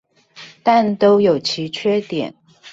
[0.63, 2.33] 但都有其缺點